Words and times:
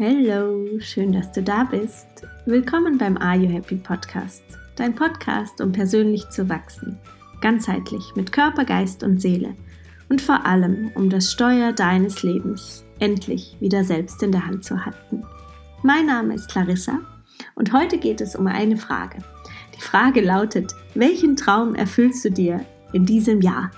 Hallo, 0.00 0.78
schön, 0.78 1.10
dass 1.10 1.32
du 1.32 1.42
da 1.42 1.64
bist. 1.64 2.06
Willkommen 2.46 2.98
beim 2.98 3.16
Are 3.16 3.36
You 3.36 3.48
Happy 3.48 3.74
Podcast, 3.74 4.44
dein 4.76 4.94
Podcast, 4.94 5.60
um 5.60 5.72
persönlich 5.72 6.28
zu 6.28 6.48
wachsen, 6.48 6.96
ganzheitlich 7.40 8.12
mit 8.14 8.30
Körper, 8.30 8.64
Geist 8.64 9.02
und 9.02 9.20
Seele 9.20 9.56
und 10.08 10.22
vor 10.22 10.46
allem, 10.46 10.92
um 10.94 11.10
das 11.10 11.32
Steuer 11.32 11.72
deines 11.72 12.22
Lebens 12.22 12.84
endlich 13.00 13.56
wieder 13.58 13.82
selbst 13.82 14.22
in 14.22 14.30
der 14.30 14.46
Hand 14.46 14.64
zu 14.64 14.84
halten. 14.84 15.24
Mein 15.82 16.06
Name 16.06 16.34
ist 16.36 16.48
Clarissa 16.48 17.00
und 17.56 17.72
heute 17.72 17.98
geht 17.98 18.20
es 18.20 18.36
um 18.36 18.46
eine 18.46 18.76
Frage. 18.76 19.18
Die 19.76 19.82
Frage 19.82 20.20
lautet, 20.20 20.72
welchen 20.94 21.34
Traum 21.34 21.74
erfüllst 21.74 22.24
du 22.24 22.30
dir 22.30 22.64
in 22.92 23.04
diesem 23.04 23.40
Jahr? 23.40 23.72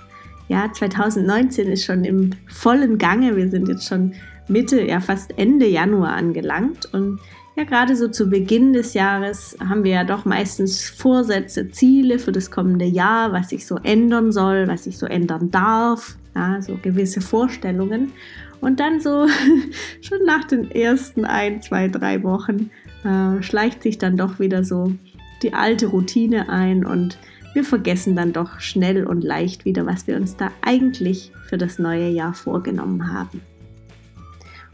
Ja, 0.49 0.71
2019 0.71 1.69
ist 1.69 1.87
schon 1.87 2.05
im 2.05 2.33
vollen 2.47 2.99
Gange. 2.99 3.37
Wir 3.37 3.49
sind 3.49 3.69
jetzt 3.69 3.89
schon 3.89 4.13
Mitte, 4.51 4.83
ja 4.83 5.01
fast 5.01 5.39
Ende 5.39 5.67
Januar 5.67 6.15
angelangt. 6.15 6.93
Und 6.93 7.21
ja, 7.57 7.65
gerade 7.65 7.97
so 7.97 8.09
zu 8.09 8.29
Beginn 8.29 8.73
des 8.73 8.95
Jahres 8.95 9.57
haben 9.61 9.85
wir 9.85 9.93
ja 9.93 10.05
doch 10.05 10.25
meistens 10.25 10.89
Vorsätze, 10.89 11.71
Ziele 11.71 12.19
für 12.19 12.33
das 12.33 12.51
kommende 12.51 12.85
Jahr, 12.85 13.33
was 13.33 13.51
sich 13.51 13.67
so 13.67 13.77
ändern 13.83 14.33
soll, 14.33 14.69
was 14.69 14.85
sich 14.85 14.99
so 14.99 15.07
ändern 15.07 15.51
darf. 15.51 16.17
Ja, 16.35 16.63
so 16.63 16.79
gewisse 16.81 17.21
Vorstellungen. 17.21 18.13
Und 18.61 18.79
dann 18.79 19.01
so 19.01 19.27
schon 20.01 20.25
nach 20.27 20.45
den 20.45 20.71
ersten 20.71 21.25
ein, 21.25 21.63
zwei, 21.63 21.89
drei 21.89 22.23
Wochen 22.23 22.71
äh, 23.05 23.43
schleicht 23.43 23.83
sich 23.83 23.99
dann 23.99 24.17
doch 24.17 24.39
wieder 24.39 24.65
so 24.65 24.93
die 25.43 25.55
alte 25.55 25.87
Routine 25.87 26.49
ein 26.49 26.85
und 26.85 27.19
wir 27.55 27.65
vergessen 27.65 28.15
dann 28.15 28.33
doch 28.33 28.61
schnell 28.61 29.07
und 29.07 29.25
leicht 29.25 29.65
wieder, 29.65 29.87
was 29.87 30.07
wir 30.07 30.17
uns 30.17 30.37
da 30.37 30.51
eigentlich 30.63 31.33
für 31.49 31.59
das 31.59 31.79
neue 31.79 32.09
Jahr 32.09 32.35
vorgenommen 32.35 33.13
haben. 33.13 33.41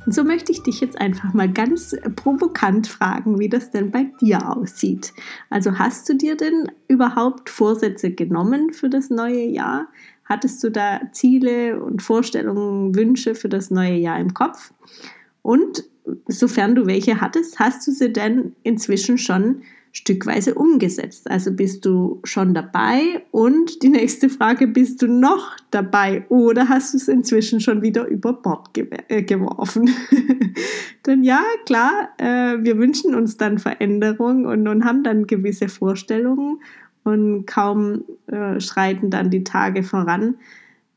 Und 0.07 0.12
so 0.12 0.23
möchte 0.23 0.53
ich 0.53 0.62
dich 0.62 0.81
jetzt 0.81 1.01
einfach 1.01 1.35
mal 1.35 1.53
ganz 1.53 1.97
provokant 2.15 2.87
fragen, 2.87 3.41
wie 3.41 3.49
das 3.49 3.73
denn 3.73 3.91
bei 3.91 4.05
dir 4.21 4.57
aussieht. 4.57 5.12
Also 5.51 5.79
hast 5.79 6.09
du 6.09 6.15
dir 6.15 6.37
denn 6.37 6.71
überhaupt 6.87 7.51
Vorsätze 7.51 8.12
genommen 8.12 8.73
für 8.73 8.89
das 8.89 9.11
neue 9.11 9.45
Jahr? 9.45 9.89
Hattest 10.25 10.62
du 10.62 10.71
da 10.71 11.01
Ziele 11.12 11.83
und 11.83 12.03
Vorstellungen, 12.03 12.95
Wünsche 12.95 13.34
für 13.34 13.49
das 13.49 13.71
neue 13.71 13.97
Jahr 13.97 14.19
im 14.21 14.33
Kopf? 14.33 14.73
Und 15.43 15.84
sofern 16.29 16.77
du 16.77 16.87
welche 16.87 17.21
hattest, 17.21 17.59
hast 17.59 17.87
du 17.87 17.91
sie 17.91 18.12
denn 18.12 18.55
inzwischen 18.62 19.19
schon 19.19 19.62
stückweise 19.97 20.55
umgesetzt. 20.55 21.31
Also 21.31 21.53
bist 21.53 21.87
du 21.87 22.21
schon 22.23 22.53
dabei 22.53 23.25
und 23.31 23.83
die 23.83 23.89
nächste 23.89 24.29
Frage, 24.29 24.67
bist 24.67 25.01
du 25.01 25.07
noch 25.07 25.57
dabei 25.71 26.27
oder 26.29 26.69
hast 26.69 26.93
du 26.93 26.99
es 26.99 27.09
inzwischen 27.09 27.61
schon 27.61 27.81
wieder 27.81 28.07
über 28.07 28.35
Bord 28.35 28.75
ge 28.75 28.89
äh, 29.09 29.23
geworfen? 29.23 29.89
Denn 31.07 31.23
ja, 31.23 31.41
klar, 31.65 32.11
äh, 32.19 32.59
wir 32.63 32.77
wünschen 32.77 33.15
uns 33.15 33.39
dann 33.39 33.59
Veränderung 33.59 34.45
und, 34.45 34.69
und 34.69 34.85
haben 34.85 35.03
dann 35.03 35.27
gewisse 35.27 35.71
Vorstellungen 35.71 36.61
und 37.05 37.47
kaum 37.47 38.05
äh, 38.27 38.61
schreiten 38.61 39.09
dann 39.09 39.31
die 39.31 39.45
Tage 39.45 39.83
voran, 39.83 40.35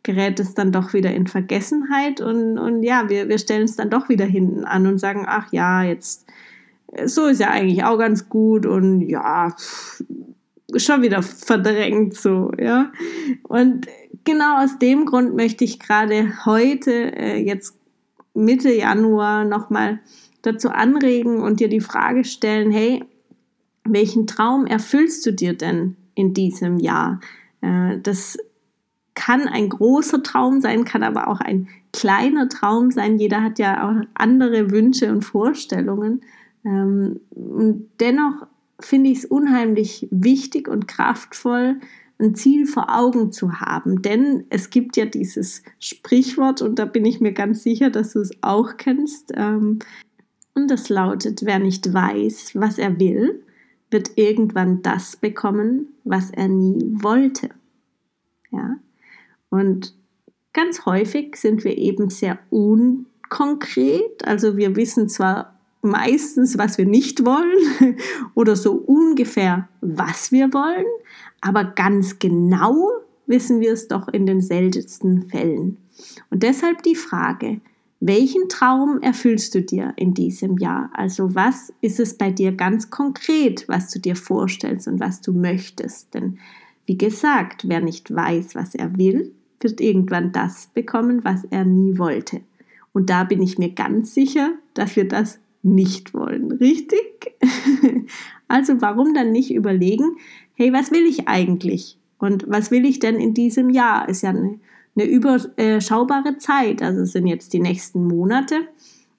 gerät 0.04 0.42
es 0.42 0.56
dann 0.56 0.74
doch 0.74 0.92
wieder 0.92 1.14
in 1.14 1.28
Vergessenheit 1.28 2.20
und, 2.20 2.58
und 2.58 2.84
ja, 2.84 3.08
wir, 3.08 3.30
wir 3.30 3.38
stellen 3.38 3.64
es 3.64 3.78
dann 3.78 3.90
doch 3.90 4.10
wieder 4.10 4.26
hinten 4.26 4.66
an 4.66 4.88
und 4.88 4.98
sagen, 4.98 5.24
ach 5.26 5.54
ja, 5.54 5.84
jetzt 5.84 6.26
so 7.06 7.26
ist 7.28 7.40
ja 7.40 7.50
eigentlich 7.50 7.84
auch 7.84 7.98
ganz 7.98 8.30
gut 8.30 8.66
und 8.66 9.02
ja, 9.02 9.56
schon 10.76 11.02
wieder 11.02 11.22
verdrängt 11.24 12.16
so, 12.16 12.52
ja. 12.58 12.92
Und 13.44 13.88
genau 14.24 14.64
aus 14.64 14.80
dem 14.80 15.06
Grund 15.06 15.36
möchte 15.36 15.64
ich 15.64 15.80
gerade 15.80 16.46
heute, 16.46 17.16
äh, 17.16 17.38
jetzt 17.38 17.78
Mitte 18.34 18.72
Januar, 18.74 19.46
nochmal 19.46 20.00
dazu 20.42 20.70
anregen 20.70 21.42
und 21.42 21.60
dir 21.60 21.70
die 21.70 21.82
Frage 21.82 22.24
stellen, 22.24 22.72
hey, 22.72 23.04
welchen 23.84 24.28
Traum 24.28 24.66
erfüllst 24.66 25.26
du 25.26 25.34
dir 25.34 25.54
denn 25.54 25.96
in 26.16 26.34
diesem 26.34 26.78
Jahr? 26.78 27.20
Äh, 27.62 27.98
das 28.02 28.38
kann 29.16 29.48
ein 29.48 29.70
großer 29.70 30.24
Traum 30.24 30.62
sein, 30.62 30.86
kann 30.86 31.04
aber 31.04 31.28
auch 31.28 31.42
ein 31.42 31.68
kleiner 31.92 32.48
Traum 32.48 32.92
sein. 32.92 33.18
Jeder 33.18 33.44
hat 33.44 33.60
ja 33.60 33.90
auch 33.90 34.06
andere 34.14 34.72
Wünsche 34.72 35.12
und 35.12 35.24
Vorstellungen. 35.24 36.22
Ähm, 36.66 37.20
und 37.32 37.90
dennoch 38.00 38.48
finde 38.80 39.10
ich 39.10 39.20
es 39.20 39.26
unheimlich 39.26 40.08
wichtig 40.12 40.68
und 40.68 40.88
kraftvoll, 40.88 41.80
ein 42.20 42.36
Ziel 42.36 42.66
vor 42.66 42.96
Augen 42.96 43.32
zu 43.32 43.60
haben. 43.62 44.02
Denn 44.02 44.46
es 44.50 44.70
gibt 44.70 44.98
ja 44.98 45.06
dieses 45.06 45.64
Sprichwort, 45.80 46.62
und 46.62 46.78
da 46.78 46.86
bin 46.86 47.06
ich 47.06 47.22
mir 47.22 47.32
ganz 47.32 47.64
sicher, 47.64 47.90
dass 47.90 48.14
du 48.14 48.20
es 48.20 48.32
auch 48.42 48.78
kennst. 48.78 49.32
Ähm, 49.36 49.80
und 50.54 50.70
das 50.70 50.90
lautet, 50.90 51.46
wer 51.46 51.60
nicht 51.60 51.94
weiß, 51.94 52.52
was 52.56 52.78
er 52.78 53.00
will, 53.00 53.42
wird 53.92 54.12
irgendwann 54.18 54.82
das 54.82 55.16
bekommen, 55.16 55.88
was 56.04 56.32
er 56.32 56.50
nie 56.50 56.94
wollte. 57.02 57.50
Ja? 58.52 58.76
Und 59.50 59.96
ganz 60.54 60.86
häufig 60.86 61.36
sind 61.38 61.64
wir 61.64 61.78
eben 61.78 62.10
sehr 62.10 62.40
unkonkret. 62.50 64.26
Also 64.26 64.58
wir 64.58 64.76
wissen 64.76 65.08
zwar 65.08 65.59
meistens, 65.82 66.58
was 66.58 66.78
wir 66.78 66.86
nicht 66.86 67.26
wollen 67.26 67.98
oder 68.36 68.56
so 68.56 68.74
ungefähr, 68.74 69.70
was 69.82 70.32
wir 70.32 70.54
wollen, 70.54 70.86
aber 71.42 71.64
ganz 71.64 72.20
genau 72.20 72.90
wissen 73.28 73.60
wir 73.60 73.74
es 73.74 73.88
doch 73.88 74.08
in 74.08 74.26
den 74.26 74.42
seltensten 74.42 75.30
Fällen. 75.30 75.78
Und 76.30 76.44
deshalb 76.44 76.84
die 76.84 76.96
Frage, 76.96 77.62
welchen 78.02 78.48
Traum 78.48 79.02
erfüllst 79.02 79.54
du 79.56 79.62
dir 79.62 79.94
in 79.98 80.14
diesem 80.14 80.58
Jahr? 80.58 80.90
Also 80.94 81.36
was 81.36 81.74
ist 81.82 82.00
es 82.00 82.18
bei 82.18 82.32
dir 82.32 82.54
ganz 82.54 82.90
konkret, 82.90 83.68
was 83.68 83.92
du 83.92 84.00
dir 84.00 84.16
vorstellst 84.16 84.88
und 84.88 85.00
was 85.00 85.22
du 85.22 85.34
möchtest? 85.34 86.14
Denn 86.14 86.40
wie 86.86 86.98
gesagt, 86.98 87.68
wer 87.68 87.82
nicht 87.82 88.14
weiß, 88.14 88.56
was 88.56 88.74
er 88.74 88.98
will, 88.98 89.34
wird 89.60 89.82
irgendwann 89.82 90.32
das 90.32 90.68
bekommen, 90.74 91.24
was 91.24 91.44
er 91.50 91.66
nie 91.66 91.98
wollte. 91.98 92.42
Und 92.94 93.10
da 93.10 93.26
bin 93.26 93.42
ich 93.42 93.58
mir 93.58 93.70
ganz 93.70 94.14
sicher, 94.14 94.54
dass 94.74 94.96
wir 94.96 95.08
das 95.08 95.40
nicht 95.62 96.14
wollen, 96.14 96.52
richtig? 96.52 97.34
also 98.48 98.82
warum 98.82 99.14
dann 99.14 99.32
nicht 99.32 99.54
überlegen, 99.54 100.18
hey, 100.54 100.74
was 100.74 100.92
will 100.92 101.06
ich 101.06 101.28
eigentlich? 101.28 101.98
Und 102.18 102.46
was 102.48 102.72
will 102.72 102.86
ich 102.86 103.00
denn 103.00 103.16
in 103.16 103.34
diesem 103.34 103.70
Jahr? 103.70 104.08
Ist 104.10 104.24
ja 104.24 104.30
eine, 104.30 104.60
eine 104.96 105.06
überschaubare 105.06 106.38
Zeit, 106.38 106.82
also 106.82 107.06
sind 107.06 107.28
jetzt 107.28 107.54
die 107.54 107.60
nächsten 107.60 108.06
Monate. 108.06 108.68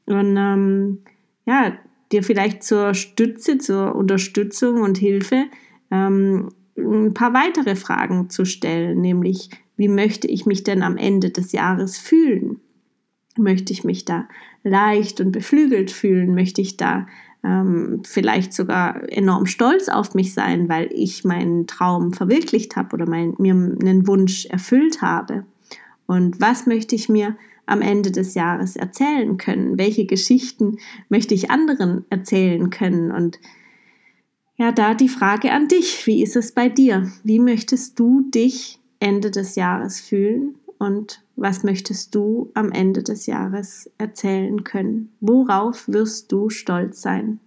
Und 0.07 0.37
ähm, 0.37 0.99
ja, 1.47 1.73
dir 2.13 2.23
vielleicht 2.23 2.63
zur 2.63 2.95
Stütze, 2.95 3.59
zur 3.59 3.95
Unterstützung 3.95 4.83
und 4.83 4.99
Hilfe 4.99 5.45
ähm, 5.91 6.51
ein 6.77 7.15
paar 7.15 7.35
weitere 7.35 7.77
Fragen 7.77 8.31
zu 8.31 8.45
stellen, 8.45 9.01
nämlich 9.01 9.51
wie 9.77 9.89
möchte 9.89 10.29
ich 10.29 10.47
mich 10.47 10.63
denn 10.63 10.83
am 10.83 10.97
Ende 10.97 11.31
des 11.31 11.53
Jahres 11.53 11.97
fühlen? 11.97 12.61
Möchte 13.37 13.73
ich 13.73 13.85
mich 13.85 14.05
da 14.05 14.29
leicht 14.65 15.21
und 15.21 15.33
beflügelt 15.33 15.91
fühlen? 15.91 16.35
Möchte 16.35 16.61
ich 16.61 16.77
da 16.77 17.07
ähm, 17.45 18.03
vielleicht 18.05 18.53
sogar 18.53 19.11
enorm 19.11 19.47
stolz 19.47 19.89
auf 19.89 20.15
mich 20.15 20.35
sein, 20.35 20.69
weil 20.69 20.89
ich 20.93 21.25
meinen 21.25 21.67
Traum 21.67 22.13
verwirklicht 22.13 22.77
habe 22.77 22.95
oder 22.95 23.09
mein, 23.09 23.35
mir 23.39 23.55
einen 23.55 24.07
Wunsch 24.07 24.47
erfüllt 24.47 25.01
habe? 25.01 25.45
Und 26.07 26.41
was 26.41 26.67
möchte 26.67 26.95
ich 26.97 27.09
mir 27.09 27.37
am 27.67 27.83
Ende 27.83 28.11
des 28.11 28.35
Jahres 28.35 28.75
erzählen 28.77 29.37
können? 29.37 29.79
Welche 29.79 30.07
Geschichten 30.07 30.79
möchte 31.09 31.35
ich 31.35 31.51
anderen 31.51 32.05
erzählen 32.11 32.69
können? 32.71 33.13
Und 33.13 33.39
ja, 34.57 34.73
da 34.73 34.95
die 34.95 35.09
Frage 35.09 35.53
an 35.53 35.69
dich, 35.69 36.07
wie 36.07 36.23
ist 36.23 36.37
es 36.37 36.53
bei 36.53 36.69
dir? 36.69 37.11
Wie 37.23 37.39
möchtest 37.39 37.99
du 37.99 38.23
dich 38.23 38.81
Ende 38.99 39.31
des 39.31 39.55
Jahres 39.55 40.01
fühlen? 40.01 40.57
Und 40.79 41.23
was 41.41 41.65
möchtest 41.65 42.15
du 42.15 42.51
am 42.53 42.71
Ende 42.71 43.03
des 43.03 43.25
Jahres 43.25 43.91
erzählen 43.97 44.63
können? 44.63 45.13
Worauf 45.21 45.89
wirst 45.89 46.31
du 46.33 46.51
stolz 46.51 47.01
sein? 47.01 47.41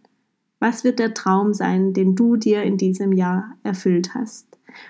Was 0.59 0.83
wird 0.83 0.97
der 0.97 1.13
Traum 1.13 1.53
sein, 1.53 1.93
den 1.93 2.15
du 2.15 2.35
dir 2.35 2.63
in 2.63 2.77
diesem 2.77 3.11
Jahr 3.11 3.55
erfüllt 3.61 4.15
hast? 4.15 4.47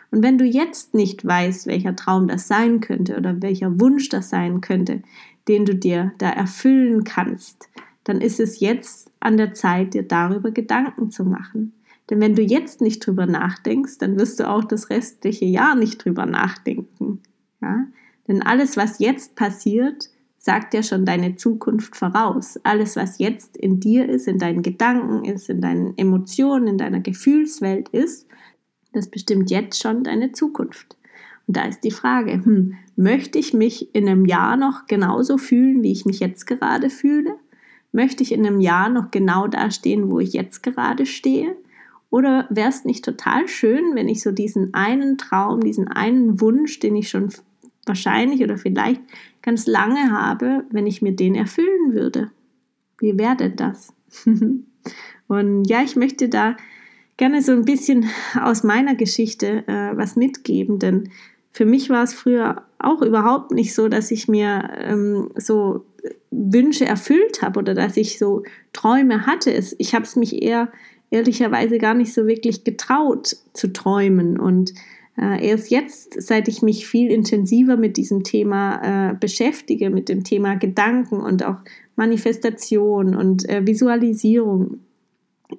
Und 0.10 0.24
wenn 0.24 0.38
du 0.38 0.46
jetzt 0.46 0.94
nicht 0.94 1.26
weißt, 1.26 1.68
welcher 1.68 1.98
Traum 1.98 2.30
das 2.30 2.48
sein 2.48 2.80
könnte 2.80 3.18
oder 3.18 3.42
welcher 3.42 3.78
Wunsch 3.82 4.08
das 4.08 4.30
sein 4.30 4.62
könnte, 4.62 5.02
den 5.50 5.66
du 5.66 5.76
dir 5.76 6.14
da 6.18 6.30
erfüllen 6.30 7.04
kannst, 7.04 7.68
dann 8.06 8.22
ist 8.22 8.40
es 8.40 8.62
jetzt 8.62 9.12
an 9.20 9.36
der 9.36 9.54
Zeit, 9.54 9.94
dir 9.94 10.04
darüber 10.04 10.52
Gedanken 10.52 11.12
zu 11.12 11.26
machen. 11.26 11.74
Denn 12.10 12.22
wenn 12.22 12.36
du 12.36 12.42
jetzt 12.42 12.80
nicht 12.80 13.06
drüber 13.06 13.26
nachdenkst, 13.26 13.98
dann 13.98 14.18
wirst 14.18 14.40
du 14.40 14.50
auch 14.50 14.64
das 14.64 14.90
restliche 14.90 15.46
Jahr 15.46 15.76
nicht 15.76 16.06
drüber 16.06 16.26
nachdenken. 16.26 17.22
Ja? 17.62 17.86
Denn 18.28 18.42
alles, 18.42 18.78
was 18.78 19.00
jetzt 19.00 19.36
passiert, 19.36 20.10
sagt 20.38 20.74
ja 20.74 20.84
schon 20.84 21.06
deine 21.06 21.36
Zukunft 21.36 21.96
voraus. 21.96 22.60
Alles, 22.64 22.96
was 22.96 23.18
jetzt 23.20 23.56
in 23.58 23.80
dir 23.80 24.10
ist, 24.10 24.28
in 24.28 24.40
deinen 24.40 24.62
Gedanken 24.62 25.26
ist, 25.26 25.50
in 25.50 25.62
deinen 25.62 25.98
Emotionen, 25.98 26.68
in 26.68 26.78
deiner 26.78 27.00
Gefühlswelt 27.00 27.90
ist, 27.90 28.28
das 28.92 29.10
bestimmt 29.10 29.50
jetzt 29.50 29.82
schon 29.82 30.04
deine 30.04 30.32
Zukunft. 30.32 30.98
Und 31.48 31.58
da 31.58 31.64
ist 31.66 31.84
die 31.84 31.92
Frage, 31.92 32.34
hm, 32.34 32.76
möchte 32.96 33.40
ich 33.40 33.54
mich 33.54 33.94
in 33.96 34.08
einem 34.08 34.26
Jahr 34.26 34.56
noch 34.56 34.88
genauso 34.88 35.38
fühlen, 35.38 35.82
wie 35.82 35.92
ich 35.92 36.06
mich 36.06 36.20
jetzt 36.20 36.46
gerade 36.46 36.90
fühle? 36.90 37.36
möchte 37.94 38.24
ich 38.24 38.34
in 38.34 38.46
einem 38.46 38.60
Jahr 38.60 38.90
noch 38.90 39.12
genau 39.12 39.48
da 39.48 39.72
stehen, 39.72 40.12
wo 40.12 40.20
ich 40.20 40.34
jetzt 40.34 40.64
gerade 40.64 41.06
stehe? 41.06 41.56
Oder 42.10 42.48
wäre 42.50 42.70
es 42.70 42.86
nicht 42.86 43.06
total 43.06 43.48
schön, 43.48 43.96
wenn 43.96 44.10
ich 44.10 44.22
so 44.22 44.32
diesen 44.32 44.74
einen 44.74 45.18
Traum, 45.18 45.62
diesen 45.62 45.88
einen 45.88 46.42
Wunsch, 46.42 46.80
den 46.80 46.96
ich 46.96 47.10
schon 47.10 47.32
wahrscheinlich 47.86 48.42
oder 48.44 48.58
vielleicht 48.58 49.02
ganz 49.42 49.68
lange 49.68 50.12
habe, 50.12 50.66
wenn 50.72 50.88
ich 50.88 51.02
mir 51.02 51.16
den 51.16 51.36
erfüllen 51.36 51.94
würde? 51.94 52.32
Wie 53.00 53.18
wäre 53.18 53.36
denn 53.36 53.56
das? 53.56 53.94
Und 55.28 55.66
ja, 55.66 55.82
ich 55.84 55.96
möchte 55.96 56.30
da 56.30 56.56
gerne 57.18 57.42
so 57.42 57.52
ein 57.52 57.66
bisschen 57.66 58.10
aus 58.40 58.64
meiner 58.64 58.96
Geschichte 58.96 59.68
äh, 59.68 59.96
was 59.96 60.16
mitgeben, 60.16 60.80
denn 60.80 61.10
für 61.52 61.66
mich 61.66 61.90
war 61.90 62.04
es 62.04 62.14
früher 62.14 62.64
auch 62.80 63.02
überhaupt 63.02 63.52
nicht 63.52 63.76
so, 63.76 63.88
dass 63.88 64.10
ich 64.10 64.28
mir 64.28 64.72
ähm, 64.80 65.30
so 65.36 65.86
Wünsche 66.32 66.86
erfüllt 66.86 67.42
habe 67.42 67.60
oder 67.60 67.76
dass 67.76 67.96
ich 67.96 68.18
so 68.18 68.44
Träume 68.74 69.28
hatte. 69.28 69.52
Ich 69.78 69.94
habe 69.94 70.04
es 70.04 70.16
mich 70.16 70.42
eher 70.42 70.72
ehrlicherweise 71.12 71.78
gar 71.78 71.94
nicht 71.94 72.12
so 72.12 72.26
wirklich 72.26 72.64
getraut 72.64 73.38
zu 73.54 73.72
träumen. 73.72 74.40
Und 74.40 74.74
äh, 75.20 75.48
erst 75.48 75.70
jetzt, 75.70 76.22
seit 76.22 76.48
ich 76.48 76.62
mich 76.62 76.88
viel 76.88 77.12
intensiver 77.12 77.78
mit 77.78 77.98
diesem 77.98 78.24
Thema 78.24 79.12
äh, 79.12 79.16
beschäftige, 79.16 79.90
mit 79.90 80.10
dem 80.10 80.24
Thema 80.24 80.56
Gedanken 80.56 81.20
und 81.20 81.46
auch 81.46 81.58
Manifestation 81.96 83.16
und 83.16 83.48
äh, 83.48 83.66
Visualisierung, 83.66 84.80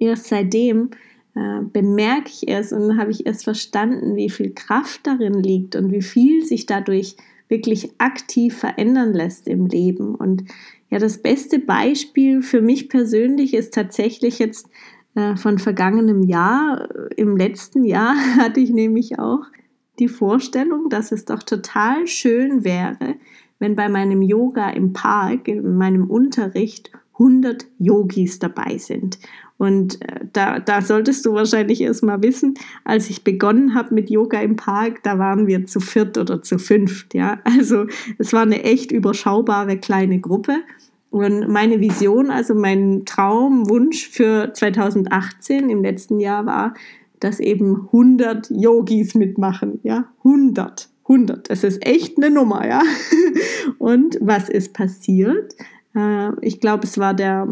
erst 0.01 0.27
seitdem 0.27 0.91
äh, 1.37 1.61
bemerke 1.73 2.31
ich 2.31 2.49
es 2.49 2.73
und 2.73 2.99
habe 2.99 3.11
ich 3.11 3.27
erst 3.27 3.45
verstanden, 3.45 4.17
wie 4.17 4.31
viel 4.31 4.53
Kraft 4.53 5.07
darin 5.07 5.35
liegt 5.35 5.77
und 5.77 5.93
wie 5.93 6.03
viel 6.03 6.45
sich 6.45 6.67
dadurch 6.67 7.17
wirklich 7.49 7.91
aktiv 7.99 8.57
verändern 8.57 9.13
lässt 9.13 9.47
im 9.47 9.67
Leben. 9.67 10.15
Und 10.15 10.45
ja, 10.91 10.99
das 10.99 11.19
beste 11.19 11.59
Beispiel 11.59 12.43
für 12.43 12.61
mich 12.61 12.89
persönlich 12.89 13.55
ist 13.55 13.75
tatsächlich 13.75 14.39
jetzt 14.39 14.69
äh, 15.15 15.37
von 15.37 15.59
vergangenem 15.59 16.23
Jahr. 16.23 16.89
Im 17.17 17.37
letzten 17.37 17.85
Jahr 17.85 18.15
hatte 18.39 18.61
ich 18.61 18.71
nämlich 18.71 19.19
auch 19.19 19.45
die 19.99 20.09
Vorstellung, 20.09 20.89
dass 20.89 21.13
es 21.13 21.25
doch 21.25 21.43
total 21.43 22.07
schön 22.07 22.65
wäre, 22.65 23.15
wenn 23.59 23.77
bei 23.77 23.89
meinem 23.89 24.23
Yoga 24.23 24.71
im 24.71 24.93
Park, 24.93 25.49
in 25.49 25.77
meinem 25.77 26.11
Unterricht, 26.11 26.91
100 27.15 27.67
Yogis 27.79 28.41
dabei 28.41 28.77
sind. 28.79 29.19
Und 29.57 30.03
äh, 30.03 30.21
da, 30.33 30.59
da 30.59 30.83
solltest 30.83 31.25
du 31.25 31.33
wahrscheinlich 31.33 31.81
erst 31.81 32.03
mal 32.03 32.23
wissen, 32.23 32.55
als 32.85 33.09
ich 33.09 33.23
begonnen 33.23 33.75
habe 33.75 33.95
mit 33.95 34.11
Yoga 34.11 34.41
im 34.41 34.57
Park, 34.57 35.03
da 35.05 35.19
waren 35.19 35.47
wir 35.47 35.65
zu 35.67 35.79
viert 35.79 36.19
oder 36.19 36.43
zu 36.43 36.59
fünft. 36.59 37.15
Ja? 37.15 37.41
Also 37.45 37.87
es 38.19 38.33
war 38.33 38.43
eine 38.43 38.65
echt 38.65 38.91
überschaubare 38.91 39.79
kleine 39.79 40.21
Gruppe. 40.21 40.57
Und 41.15 41.47
meine 41.47 41.81
Vision, 41.81 42.33
also 42.33 42.57
mein 42.57 43.05
Traumwunsch 43.05 44.09
für 44.09 44.53
2018 44.53 45.71
im 45.71 45.85
letzten 45.85 46.19
Jahr 46.19 46.45
war, 46.45 46.75
dass 47.21 47.39
eben 47.39 47.83
100 47.93 48.51
Yogis 48.51 49.15
mitmachen. 49.15 49.79
Ja, 49.85 50.09
100. 50.25 50.89
100. 51.05 51.51
Das 51.51 51.63
ist 51.63 51.87
echt 51.87 52.17
eine 52.17 52.35
Nummer, 52.35 52.67
ja. 52.67 52.83
Und 53.79 54.19
was 54.23 54.49
ist 54.49 54.75
passiert? 54.75 55.55
Äh, 55.95 56.31
ich 56.41 56.59
glaube, 56.59 56.83
es 56.83 56.99
war 56.99 57.15
der 57.15 57.47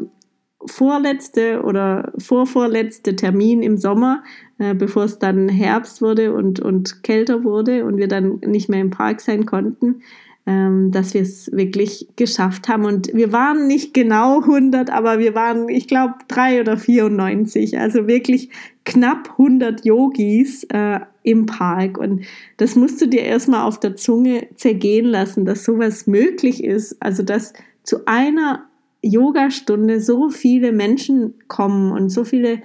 vorletzte 0.67 1.63
oder 1.63 2.13
vorvorletzte 2.19 3.15
Termin 3.15 3.63
im 3.63 3.77
Sommer, 3.77 4.25
äh, 4.59 4.75
bevor 4.75 5.05
es 5.05 5.21
dann 5.21 5.49
Herbst 5.49 6.03
wurde 6.03 6.35
und, 6.35 6.59
und 6.59 7.05
kälter 7.05 7.45
wurde 7.45 7.85
und 7.85 7.97
wir 7.97 8.09
dann 8.09 8.41
nicht 8.45 8.69
mehr 8.69 8.81
im 8.81 8.91
Park 8.91 9.21
sein 9.21 9.47
konnten, 9.47 10.03
dass 10.45 11.15
wir 11.15 11.23
es 11.23 11.53
wirklich 11.53 12.09
geschafft 12.17 12.69
haben. 12.69 12.85
Und 12.85 13.15
wir 13.15 13.33
waren 13.33 13.67
nicht 13.69 13.95
genau 13.95 14.41
100, 14.41 14.91
aber 14.91 15.19
wir 15.19 15.35
waren, 15.35 15.69
ich 15.69 15.87
glaube, 15.87 16.15
drei 16.27 16.61
oder 16.61 16.77
94, 16.77 17.79
also 17.79 18.09
wirklich 18.09 18.51
knapp 18.85 19.31
100 19.39 19.85
Yogis 19.85 20.65
äh, 20.65 21.01
im 21.23 21.47
Park. 21.47 21.99
Und 21.99 22.23
das 22.57 22.75
musst 22.75 23.01
du 23.01 23.07
dir 23.07 23.23
erstmal 23.23 23.67
auf 23.67 23.79
der 23.79 23.95
Zunge 23.95 24.49
zergehen 24.57 25.07
lassen, 25.07 25.45
dass 25.45 25.65
sowas 25.65 26.07
möglich 26.07 26.65
ist. 26.65 26.97
Also, 27.01 27.23
dass 27.23 27.53
zu 27.85 28.07
einer 28.07 28.65
Yogastunde 29.03 30.01
so 30.01 30.29
viele 30.31 30.73
Menschen 30.73 31.35
kommen 31.49 31.93
und 31.93 32.09
so 32.09 32.25
viele 32.25 32.63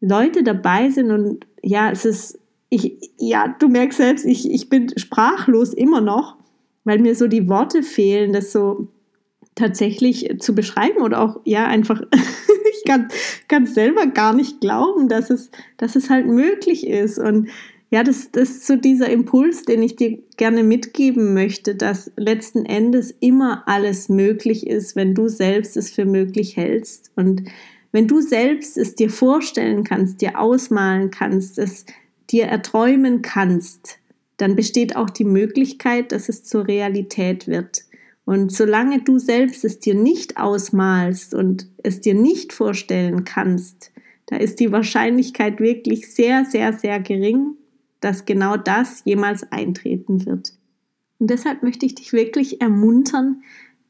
Leute 0.00 0.42
dabei 0.42 0.90
sind 0.90 1.10
und 1.10 1.46
ja, 1.62 1.90
es 1.90 2.04
ist, 2.04 2.38
ich, 2.68 3.10
ja, 3.18 3.54
du 3.58 3.68
merkst 3.68 3.98
selbst, 3.98 4.24
ich, 4.24 4.50
ich 4.50 4.68
bin 4.68 4.90
sprachlos 4.96 5.72
immer 5.72 6.00
noch, 6.00 6.36
weil 6.86 7.00
mir 7.00 7.14
so 7.14 7.26
die 7.26 7.48
Worte 7.48 7.82
fehlen, 7.82 8.32
das 8.32 8.52
so 8.52 8.88
tatsächlich 9.56 10.38
zu 10.38 10.54
beschreiben 10.54 11.02
oder 11.02 11.20
auch, 11.20 11.40
ja, 11.44 11.66
einfach, 11.66 12.00
ich 12.12 12.84
kann 12.84 13.64
es 13.64 13.74
selber 13.74 14.06
gar 14.06 14.32
nicht 14.32 14.60
glauben, 14.60 15.08
dass 15.08 15.28
es, 15.28 15.50
dass 15.76 15.96
es 15.96 16.08
halt 16.08 16.26
möglich 16.26 16.86
ist 16.86 17.18
und 17.18 17.48
ja, 17.90 18.02
das, 18.02 18.32
das 18.32 18.50
ist 18.50 18.66
so 18.66 18.76
dieser 18.76 19.08
Impuls, 19.10 19.64
den 19.64 19.82
ich 19.82 19.94
dir 19.94 20.18
gerne 20.36 20.64
mitgeben 20.64 21.34
möchte, 21.34 21.76
dass 21.76 22.10
letzten 22.16 22.66
Endes 22.66 23.14
immer 23.20 23.62
alles 23.66 24.08
möglich 24.08 24.66
ist, 24.66 24.96
wenn 24.96 25.14
du 25.14 25.28
selbst 25.28 25.76
es 25.76 25.92
für 25.92 26.04
möglich 26.04 26.56
hältst. 26.56 27.12
Und 27.14 27.44
wenn 27.92 28.08
du 28.08 28.20
selbst 28.20 28.76
es 28.76 28.96
dir 28.96 29.08
vorstellen 29.08 29.84
kannst, 29.84 30.20
dir 30.20 30.40
ausmalen 30.40 31.12
kannst, 31.12 31.58
es 31.58 31.86
dir 32.28 32.46
erträumen 32.46 33.22
kannst, 33.22 34.00
dann 34.36 34.56
besteht 34.56 34.96
auch 34.96 35.10
die 35.10 35.24
Möglichkeit, 35.24 36.12
dass 36.12 36.28
es 36.28 36.44
zur 36.44 36.66
Realität 36.66 37.46
wird. 37.46 37.84
Und 38.24 38.52
solange 38.52 39.02
du 39.02 39.18
selbst 39.18 39.64
es 39.64 39.78
dir 39.78 39.94
nicht 39.94 40.36
ausmalst 40.36 41.32
und 41.34 41.68
es 41.82 42.00
dir 42.00 42.14
nicht 42.14 42.52
vorstellen 42.52 43.24
kannst, 43.24 43.92
da 44.26 44.36
ist 44.36 44.58
die 44.58 44.72
Wahrscheinlichkeit 44.72 45.60
wirklich 45.60 46.12
sehr, 46.12 46.44
sehr, 46.44 46.72
sehr 46.72 46.98
gering, 46.98 47.54
dass 48.00 48.24
genau 48.24 48.56
das 48.56 49.02
jemals 49.04 49.50
eintreten 49.52 50.26
wird. 50.26 50.52
Und 51.18 51.30
deshalb 51.30 51.62
möchte 51.62 51.86
ich 51.86 51.94
dich 51.94 52.12
wirklich 52.12 52.60
ermuntern, 52.60 53.42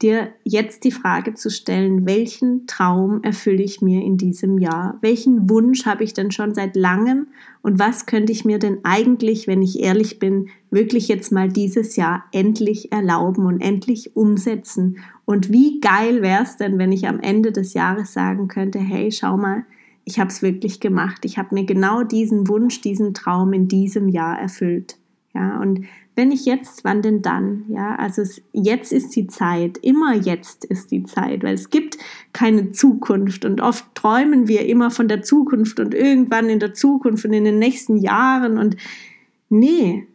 dir 0.03 0.29
jetzt 0.45 0.85
die 0.85 0.93
Frage 0.93 1.35
zu 1.35 1.51
stellen, 1.51 2.07
welchen 2.07 2.67
Traum 2.67 3.23
erfülle 3.23 3.63
ich 3.63 3.81
mir 3.81 4.03
in 4.03 4.19
diesem 4.19 4.59
Jahr? 4.59 4.99
Welchen 5.01 5.49
Wunsch 5.49 5.87
habe 5.87 6.05
ich 6.05 6.13
denn 6.13 6.31
schon 6.31 6.55
seit 6.55 6.77
langem? 6.77 7.29
Und 7.63 7.79
was 7.79 8.05
könnte 8.05 8.33
ich 8.33 8.45
mir 8.45 8.59
denn 8.59 8.79
eigentlich, 8.85 9.47
wenn 9.47 9.63
ich 9.63 9.81
ehrlich 9.81 10.19
bin, 10.19 10.49
wirklich 10.71 11.09
jetzt 11.09 11.33
mal 11.33 11.49
dieses 11.49 11.97
Jahr 11.97 12.25
endlich 12.33 12.93
erlauben 12.93 13.47
und 13.47 13.61
endlich 13.61 14.15
umsetzen? 14.17 14.99
Und 15.25 15.51
wie 15.51 15.81
geil 15.81 16.21
wäre 16.21 16.43
es 16.43 16.57
denn, 16.57 16.79
wenn 16.79 16.93
ich 16.93 17.09
am 17.09 17.21
Ende 17.21 17.51
des 17.51 17.73
Jahres 17.73 18.13
sagen 18.13 18.49
könnte, 18.49 18.79
hey, 18.79 19.11
schau 19.11 19.37
mal, 19.37 19.65
ich 20.05 20.21
habe 20.21 20.31
es 20.31 20.43
wirklich 20.43 20.79
gemacht. 20.79 21.25
Ich 21.25 21.37
habe 21.37 21.55
mir 21.55 21.65
genau 21.65 22.03
diesen 22.05 22.49
Wunsch, 22.49 22.81
diesen 22.81 23.13
Traum 23.15 23.53
in 23.53 23.67
diesem 23.67 24.09
Jahr 24.09 24.39
erfüllt. 24.39 24.99
Ja, 25.35 25.61
und 25.61 25.85
wenn 26.17 26.29
nicht 26.29 26.47
jetzt, 26.47 26.83
wann 26.83 27.03
denn 27.03 27.21
dann? 27.21 27.67
Ja, 27.69 27.95
also 27.97 28.23
es, 28.23 28.41
jetzt 28.53 28.91
ist 28.91 29.15
die 29.15 29.27
Zeit, 29.27 29.79
immer 29.83 30.15
jetzt 30.15 30.65
ist 30.65 30.91
die 30.91 31.05
Zeit, 31.05 31.45
weil 31.45 31.55
es 31.55 31.69
gibt 31.69 31.99
keine 32.33 32.73
Zukunft 32.73 33.45
und 33.45 33.61
oft 33.61 33.85
träumen 33.95 34.49
wir 34.49 34.65
immer 34.67 34.91
von 34.91 35.09
der 35.09 35.23
Zukunft 35.23 35.79
und 35.79 35.95
irgendwann 35.95 36.49
in 36.49 36.59
der 36.59 36.73
Zukunft 36.73 37.27
und 37.27 37.35
in 37.35 37.45
den 37.45 37.59
nächsten 37.59 37.99
Jahren 37.99 38.57
und 38.57 38.77
nee, 39.51 40.07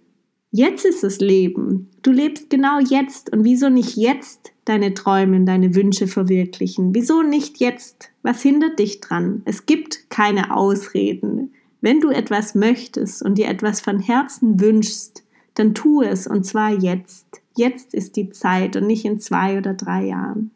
jetzt 0.49 0.85
ist 0.85 1.03
das 1.03 1.19
Leben. 1.19 1.91
Du 2.01 2.11
lebst 2.11 2.49
genau 2.49 2.79
jetzt 2.79 3.31
und 3.31 3.43
wieso 3.43 3.69
nicht 3.69 3.95
jetzt 3.95 4.53
deine 4.65 4.95
Träume, 4.95 5.45
deine 5.45 5.75
Wünsche 5.75 6.07
verwirklichen? 6.07 6.95
Wieso 6.95 7.21
nicht 7.21 7.59
jetzt? 7.59 8.09
Was 8.23 8.41
hindert 8.41 8.79
dich 8.79 9.01
dran? 9.01 9.43
Es 9.45 9.67
gibt 9.67 10.09
keine 10.09 10.55
Ausreden. 10.55 11.53
Wenn 11.79 11.99
du 11.99 12.09
etwas 12.09 12.55
möchtest 12.55 13.23
und 13.23 13.37
dir 13.37 13.47
etwas 13.47 13.81
von 13.81 13.99
Herzen 13.99 14.59
wünschst, 14.59 15.23
dann 15.55 15.73
tu 15.73 16.01
es 16.01 16.27
und 16.27 16.45
zwar 16.45 16.71
jetzt. 16.73 17.41
Jetzt 17.55 17.93
ist 17.93 18.15
die 18.15 18.29
Zeit 18.29 18.75
und 18.77 18.87
nicht 18.87 19.03
in 19.03 19.19
zwei 19.19 19.57
oder 19.57 19.73
drei 19.73 20.05
Jahren. 20.05 20.51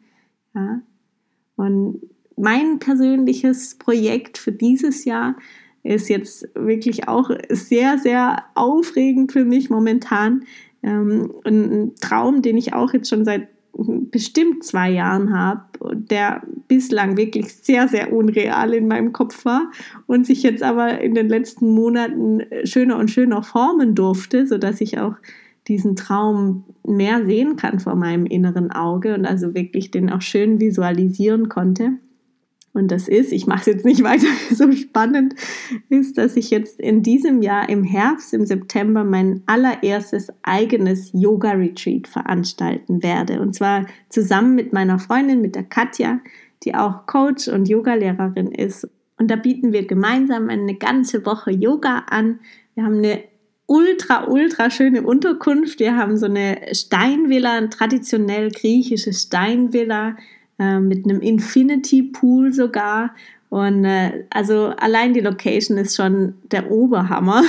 Ja? 0.54 0.80
Und 1.56 2.00
mein 2.36 2.78
persönliches 2.78 3.76
Projekt 3.76 4.38
für 4.38 4.52
dieses 4.52 5.04
Jahr 5.04 5.36
ist 5.82 6.08
jetzt 6.08 6.48
wirklich 6.54 7.08
auch 7.08 7.30
sehr, 7.48 7.98
sehr 7.98 8.44
aufregend 8.54 9.32
für 9.32 9.44
mich 9.44 9.70
momentan. 9.70 10.44
Ähm, 10.82 11.32
ein 11.44 11.94
Traum, 12.00 12.42
den 12.42 12.56
ich 12.56 12.74
auch 12.74 12.92
jetzt 12.92 13.08
schon 13.08 13.24
seit 13.24 13.48
bestimmt 13.76 14.64
zwei 14.64 14.90
Jahren 14.90 15.36
habe, 15.38 15.62
der 15.94 16.42
bislang 16.68 17.16
wirklich 17.16 17.54
sehr, 17.54 17.88
sehr 17.88 18.12
unreal 18.12 18.74
in 18.74 18.88
meinem 18.88 19.12
Kopf 19.12 19.44
war 19.44 19.70
und 20.06 20.26
sich 20.26 20.42
jetzt 20.42 20.62
aber 20.62 21.00
in 21.00 21.14
den 21.14 21.28
letzten 21.28 21.70
Monaten 21.70 22.42
schöner 22.64 22.98
und 22.98 23.10
schöner 23.10 23.42
formen 23.42 23.94
durfte, 23.94 24.46
sodass 24.46 24.80
ich 24.80 24.98
auch 24.98 25.14
diesen 25.68 25.96
Traum 25.96 26.64
mehr 26.86 27.24
sehen 27.24 27.56
kann 27.56 27.80
vor 27.80 27.96
meinem 27.96 28.26
inneren 28.26 28.70
Auge 28.70 29.14
und 29.14 29.26
also 29.26 29.54
wirklich 29.54 29.90
den 29.90 30.10
auch 30.10 30.22
schön 30.22 30.60
visualisieren 30.60 31.48
konnte. 31.48 31.98
Und 32.76 32.92
das 32.92 33.08
ist, 33.08 33.32
ich 33.32 33.46
mache 33.46 33.60
es 33.60 33.66
jetzt 33.66 33.84
nicht 33.86 34.02
weiter 34.02 34.26
so 34.50 34.70
spannend, 34.70 35.34
ist, 35.88 36.18
dass 36.18 36.36
ich 36.36 36.50
jetzt 36.50 36.78
in 36.78 37.02
diesem 37.02 37.40
Jahr 37.40 37.70
im 37.70 37.84
Herbst, 37.84 38.34
im 38.34 38.44
September 38.44 39.02
mein 39.02 39.42
allererstes 39.46 40.28
eigenes 40.42 41.10
Yoga-Retreat 41.14 42.06
veranstalten 42.06 43.02
werde. 43.02 43.40
Und 43.40 43.54
zwar 43.54 43.86
zusammen 44.10 44.54
mit 44.54 44.74
meiner 44.74 44.98
Freundin, 44.98 45.40
mit 45.40 45.54
der 45.54 45.64
Katja. 45.64 46.20
die 46.64 46.74
auch 46.74 47.06
Coach 47.06 47.48
und 47.48 47.68
Yogalehrerin 47.68 48.50
ist. 48.50 48.88
Und 49.18 49.30
da 49.30 49.36
bieten 49.36 49.72
wir 49.72 49.86
gemeinsam 49.86 50.48
eine 50.48 50.74
ganze 50.74 51.24
Woche 51.24 51.52
Yoga 51.52 52.04
an. 52.10 52.40
Wir 52.74 52.84
haben 52.84 52.98
eine 52.98 53.22
ultra, 53.66 54.26
ultra 54.26 54.70
schöne 54.70 55.02
Unterkunft. 55.02 55.80
Wir 55.80 55.96
haben 55.96 56.16
so 56.16 56.26
eine 56.26 56.58
Steinvilla, 56.72 57.52
eine 57.52 57.70
traditionell 57.70 58.50
griechische 58.50 59.12
Steinvilla 59.12 60.16
äh, 60.58 60.80
mit 60.80 61.04
einem 61.04 61.20
Infinity 61.20 62.02
Pool 62.02 62.52
sogar. 62.52 63.14
Und 63.48 63.84
äh, 63.84 64.24
also 64.30 64.72
allein 64.76 65.14
die 65.14 65.20
Location 65.20 65.78
ist 65.78 65.96
schon 65.96 66.34
der 66.50 66.70
Oberhammer. 66.70 67.42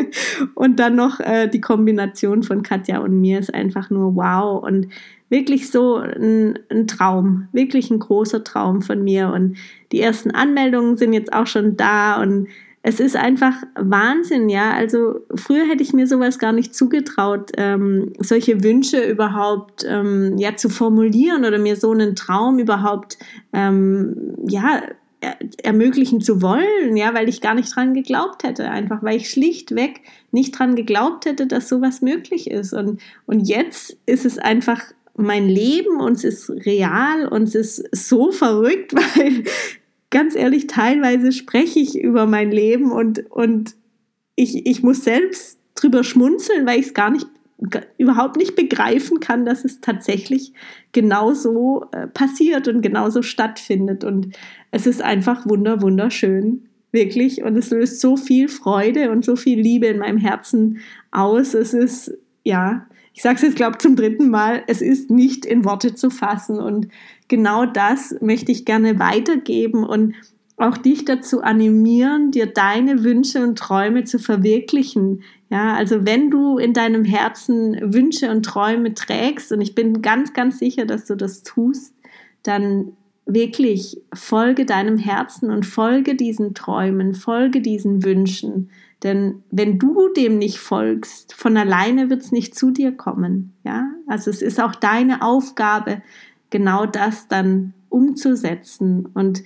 und 0.54 0.78
dann 0.78 0.96
noch 0.96 1.20
äh, 1.20 1.48
die 1.48 1.60
Kombination 1.60 2.42
von 2.42 2.62
Katja 2.62 2.98
und 2.98 3.20
mir 3.20 3.38
ist 3.38 3.54
einfach 3.54 3.90
nur 3.90 4.16
wow. 4.16 4.62
Und 4.62 4.88
wirklich 5.28 5.70
so 5.70 5.96
ein, 5.96 6.58
ein, 6.70 6.86
Traum, 6.86 7.48
wirklich 7.52 7.90
ein 7.90 7.98
großer 7.98 8.44
Traum 8.44 8.82
von 8.82 9.02
mir. 9.02 9.32
Und 9.32 9.56
die 9.92 10.00
ersten 10.00 10.30
Anmeldungen 10.30 10.96
sind 10.96 11.12
jetzt 11.12 11.32
auch 11.32 11.46
schon 11.46 11.76
da 11.76 12.20
und 12.20 12.48
es 12.88 13.00
ist 13.00 13.16
einfach 13.16 13.64
Wahnsinn, 13.74 14.48
ja. 14.48 14.72
Also 14.72 15.16
früher 15.34 15.66
hätte 15.66 15.82
ich 15.82 15.92
mir 15.92 16.06
sowas 16.06 16.38
gar 16.38 16.52
nicht 16.52 16.72
zugetraut, 16.72 17.50
ähm, 17.56 18.12
solche 18.20 18.62
Wünsche 18.62 19.02
überhaupt 19.02 19.84
ähm, 19.88 20.38
ja 20.38 20.54
zu 20.54 20.68
formulieren 20.68 21.44
oder 21.44 21.58
mir 21.58 21.74
so 21.74 21.90
einen 21.90 22.14
Traum 22.14 22.60
überhaupt 22.60 23.18
ähm, 23.52 24.36
ja 24.46 24.82
ermöglichen 25.64 26.20
zu 26.20 26.40
wollen, 26.42 26.96
ja, 26.96 27.12
weil 27.12 27.28
ich 27.28 27.40
gar 27.40 27.54
nicht 27.54 27.74
dran 27.74 27.92
geglaubt 27.92 28.44
hätte, 28.44 28.70
einfach 28.70 29.02
weil 29.02 29.16
ich 29.16 29.30
schlichtweg 29.30 30.02
nicht 30.30 30.56
dran 30.56 30.76
geglaubt 30.76 31.26
hätte, 31.26 31.48
dass 31.48 31.68
sowas 31.68 32.02
möglich 32.02 32.48
ist. 32.48 32.72
Und, 32.72 33.00
und 33.26 33.48
jetzt 33.48 33.96
ist 34.06 34.24
es 34.24 34.38
einfach 34.38 34.80
mein 35.16 35.48
Leben 35.48 35.98
und 35.98 36.12
es 36.12 36.22
ist 36.22 36.50
real 36.64 37.26
und 37.26 37.52
es 37.52 37.56
ist 37.56 37.88
so 37.90 38.30
verrückt, 38.30 38.94
weil 38.94 39.42
ganz 40.10 40.34
ehrlich, 40.34 40.66
teilweise 40.66 41.32
spreche 41.32 41.80
ich 41.80 41.98
über 41.98 42.26
mein 42.26 42.50
Leben 42.50 42.92
und, 42.92 43.30
und 43.30 43.74
ich, 44.34 44.66
ich 44.66 44.82
muss 44.82 45.04
selbst 45.04 45.58
drüber 45.74 46.04
schmunzeln, 46.04 46.66
weil 46.66 46.80
ich 46.80 46.86
es 46.86 46.94
gar 46.94 47.10
nicht 47.10 47.26
überhaupt 47.96 48.36
nicht 48.36 48.54
begreifen 48.54 49.20
kann, 49.20 49.46
dass 49.46 49.64
es 49.64 49.80
tatsächlich 49.80 50.52
genauso 50.92 51.86
äh, 51.92 52.06
passiert 52.06 52.68
und 52.68 52.82
genauso 52.82 53.22
stattfindet. 53.22 54.04
Und 54.04 54.36
es 54.70 54.86
ist 54.86 55.00
einfach 55.00 55.46
wunder, 55.46 55.80
wunderschön, 55.80 56.68
wirklich. 56.92 57.42
Und 57.42 57.56
es 57.56 57.70
löst 57.70 58.00
so 58.00 58.16
viel 58.16 58.48
Freude 58.48 59.10
und 59.10 59.24
so 59.24 59.36
viel 59.36 59.58
Liebe 59.58 59.86
in 59.86 59.98
meinem 59.98 60.18
Herzen 60.18 60.80
aus. 61.10 61.54
Es 61.54 61.72
ist, 61.72 62.12
ja, 62.44 62.86
ich 63.16 63.22
sage 63.22 63.36
es 63.36 63.42
jetzt, 63.42 63.56
glaube 63.56 63.78
zum 63.78 63.96
dritten 63.96 64.28
Mal, 64.28 64.62
es 64.66 64.82
ist 64.82 65.10
nicht 65.10 65.46
in 65.46 65.64
Worte 65.64 65.94
zu 65.94 66.10
fassen. 66.10 66.60
Und 66.60 66.88
genau 67.28 67.64
das 67.64 68.14
möchte 68.20 68.52
ich 68.52 68.66
gerne 68.66 68.98
weitergeben 68.98 69.84
und 69.84 70.14
auch 70.58 70.76
dich 70.76 71.06
dazu 71.06 71.40
animieren, 71.40 72.30
dir 72.30 72.44
deine 72.44 73.04
Wünsche 73.04 73.42
und 73.42 73.58
Träume 73.58 74.04
zu 74.04 74.18
verwirklichen. 74.18 75.22
Ja, 75.48 75.74
also 75.74 76.04
wenn 76.04 76.30
du 76.30 76.58
in 76.58 76.74
deinem 76.74 77.04
Herzen 77.04 77.94
Wünsche 77.94 78.30
und 78.30 78.44
Träume 78.44 78.92
trägst, 78.92 79.50
und 79.50 79.62
ich 79.62 79.74
bin 79.74 80.02
ganz, 80.02 80.34
ganz 80.34 80.58
sicher, 80.58 80.84
dass 80.84 81.06
du 81.06 81.14
das 81.14 81.42
tust, 81.42 81.94
dann 82.42 82.92
wirklich 83.24 83.98
folge 84.12 84.66
deinem 84.66 84.98
Herzen 84.98 85.50
und 85.50 85.64
folge 85.64 86.16
diesen 86.16 86.52
Träumen, 86.52 87.14
folge 87.14 87.62
diesen 87.62 88.04
Wünschen. 88.04 88.68
Denn 89.02 89.42
wenn 89.50 89.78
du 89.78 90.08
dem 90.14 90.38
nicht 90.38 90.58
folgst, 90.58 91.34
von 91.34 91.56
alleine 91.56 92.08
wird 92.08 92.22
es 92.22 92.32
nicht 92.32 92.54
zu 92.54 92.70
dir 92.70 92.92
kommen. 92.92 93.52
Ja, 93.64 93.88
also 94.06 94.30
es 94.30 94.42
ist 94.42 94.60
auch 94.60 94.74
deine 94.74 95.22
Aufgabe, 95.22 96.02
genau 96.50 96.86
das 96.86 97.28
dann 97.28 97.74
umzusetzen. 97.88 99.06
Und 99.12 99.42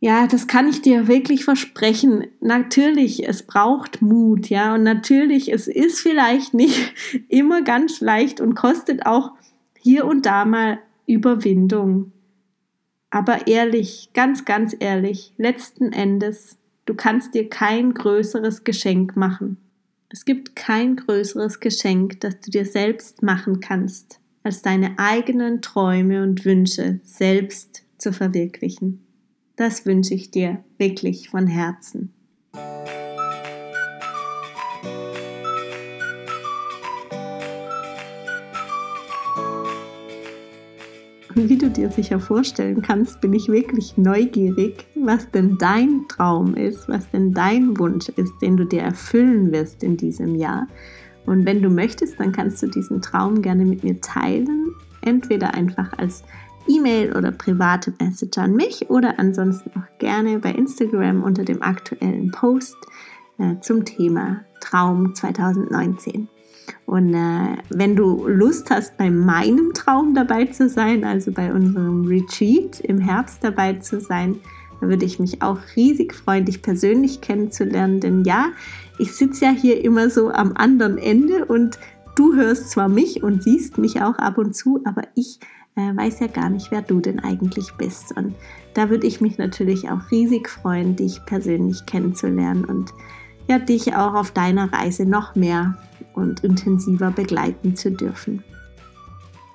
ja, 0.00 0.26
das 0.26 0.46
kann 0.46 0.68
ich 0.68 0.82
dir 0.82 1.08
wirklich 1.08 1.44
versprechen. 1.44 2.26
Natürlich, 2.40 3.26
es 3.26 3.42
braucht 3.42 4.02
Mut, 4.02 4.50
ja, 4.50 4.74
und 4.74 4.82
natürlich, 4.82 5.52
es 5.52 5.66
ist 5.66 6.00
vielleicht 6.00 6.54
nicht 6.54 6.94
immer 7.28 7.62
ganz 7.62 8.00
leicht 8.00 8.40
und 8.40 8.54
kostet 8.54 9.06
auch 9.06 9.32
hier 9.78 10.04
und 10.04 10.26
da 10.26 10.44
mal 10.44 10.78
Überwindung. 11.06 12.12
Aber 13.10 13.46
ehrlich, 13.46 14.10
ganz, 14.12 14.44
ganz 14.44 14.76
ehrlich, 14.78 15.32
letzten 15.36 15.92
Endes 15.92 16.58
Du 16.86 16.94
kannst 16.94 17.34
dir 17.34 17.48
kein 17.48 17.94
größeres 17.94 18.64
Geschenk 18.64 19.16
machen. 19.16 19.56
Es 20.10 20.24
gibt 20.24 20.54
kein 20.54 20.96
größeres 20.96 21.60
Geschenk, 21.60 22.20
das 22.20 22.40
du 22.40 22.50
dir 22.50 22.66
selbst 22.66 23.22
machen 23.22 23.60
kannst, 23.60 24.20
als 24.42 24.62
deine 24.62 24.98
eigenen 24.98 25.62
Träume 25.62 26.22
und 26.22 26.44
Wünsche 26.44 27.00
selbst 27.02 27.84
zu 27.98 28.12
verwirklichen. 28.12 29.04
Das 29.56 29.86
wünsche 29.86 30.14
ich 30.14 30.30
dir 30.30 30.62
wirklich 30.78 31.30
von 31.30 31.46
Herzen. 31.46 32.12
Wie 41.36 41.58
du 41.58 41.68
dir 41.68 41.90
sicher 41.90 42.20
vorstellen 42.20 42.80
kannst, 42.80 43.20
bin 43.20 43.32
ich 43.32 43.48
wirklich 43.48 43.96
neugierig, 43.96 44.86
was 44.94 45.28
denn 45.32 45.58
dein 45.58 46.06
Traum 46.08 46.54
ist, 46.54 46.88
was 46.88 47.10
denn 47.10 47.34
dein 47.34 47.76
Wunsch 47.76 48.08
ist, 48.10 48.32
den 48.40 48.56
du 48.56 48.64
dir 48.64 48.82
erfüllen 48.82 49.50
wirst 49.50 49.82
in 49.82 49.96
diesem 49.96 50.36
Jahr. 50.36 50.68
Und 51.26 51.44
wenn 51.44 51.60
du 51.60 51.70
möchtest, 51.70 52.20
dann 52.20 52.30
kannst 52.30 52.62
du 52.62 52.68
diesen 52.68 53.02
Traum 53.02 53.42
gerne 53.42 53.64
mit 53.64 53.82
mir 53.82 54.00
teilen. 54.00 54.74
Entweder 55.00 55.54
einfach 55.54 55.92
als 55.98 56.22
E-Mail 56.68 57.16
oder 57.16 57.32
private 57.32 57.92
Message 58.00 58.38
an 58.38 58.54
mich 58.54 58.88
oder 58.88 59.18
ansonsten 59.18 59.70
auch 59.70 59.98
gerne 59.98 60.38
bei 60.38 60.52
Instagram 60.52 61.24
unter 61.24 61.44
dem 61.44 61.62
aktuellen 61.62 62.30
Post 62.30 62.76
äh, 63.38 63.58
zum 63.60 63.84
Thema 63.84 64.44
Traum 64.60 65.14
2019. 65.14 66.28
Und 66.86 67.14
äh, 67.14 67.56
wenn 67.70 67.96
du 67.96 68.26
Lust 68.28 68.70
hast, 68.70 68.96
bei 68.96 69.10
meinem 69.10 69.72
Traum 69.74 70.14
dabei 70.14 70.46
zu 70.46 70.68
sein, 70.68 71.04
also 71.04 71.32
bei 71.32 71.52
unserem 71.52 72.06
Retreat 72.06 72.80
im 72.80 72.98
Herbst 72.98 73.42
dabei 73.42 73.74
zu 73.74 74.00
sein, 74.00 74.36
dann 74.80 74.90
würde 74.90 75.04
ich 75.04 75.18
mich 75.18 75.42
auch 75.42 75.58
riesig 75.76 76.14
freuen, 76.14 76.44
dich 76.44 76.62
persönlich 76.62 77.20
kennenzulernen. 77.20 78.00
Denn 78.00 78.24
ja, 78.24 78.48
ich 78.98 79.12
sitze 79.12 79.46
ja 79.46 79.50
hier 79.50 79.84
immer 79.84 80.10
so 80.10 80.30
am 80.30 80.52
anderen 80.54 80.98
Ende 80.98 81.46
und 81.46 81.78
du 82.16 82.34
hörst 82.34 82.70
zwar 82.70 82.88
mich 82.88 83.22
und 83.22 83.42
siehst 83.42 83.78
mich 83.78 84.02
auch 84.02 84.16
ab 84.18 84.38
und 84.38 84.54
zu, 84.54 84.80
aber 84.84 85.02
ich 85.14 85.40
äh, 85.76 85.96
weiß 85.96 86.20
ja 86.20 86.26
gar 86.28 86.50
nicht, 86.50 86.70
wer 86.70 86.82
du 86.82 87.00
denn 87.00 87.20
eigentlich 87.20 87.72
bist. 87.74 88.16
Und 88.16 88.34
da 88.74 88.90
würde 88.90 89.06
ich 89.06 89.20
mich 89.20 89.38
natürlich 89.38 89.90
auch 89.90 90.10
riesig 90.10 90.48
freuen, 90.48 90.96
dich 90.96 91.24
persönlich 91.26 91.86
kennenzulernen 91.86 92.64
und 92.64 92.92
ja, 93.48 93.58
dich 93.58 93.94
auch 93.94 94.14
auf 94.14 94.30
deiner 94.30 94.72
Reise 94.72 95.04
noch 95.04 95.34
mehr 95.34 95.76
und 96.14 96.44
intensiver 96.44 97.10
begleiten 97.10 97.76
zu 97.76 97.90
dürfen. 97.90 98.42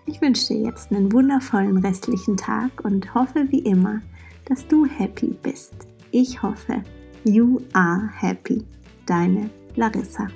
Ich 0.05 0.21
wünsche 0.21 0.47
dir 0.47 0.61
jetzt 0.61 0.91
einen 0.91 1.11
wundervollen 1.11 1.77
restlichen 1.77 2.35
Tag 2.35 2.83
und 2.83 3.13
hoffe 3.13 3.47
wie 3.49 3.59
immer, 3.59 4.01
dass 4.45 4.67
du 4.67 4.85
happy 4.85 5.35
bist. 5.43 5.73
Ich 6.11 6.41
hoffe, 6.41 6.83
you 7.23 7.59
are 7.73 8.09
happy. 8.15 8.63
Deine 9.05 9.49
Larissa. 9.75 10.27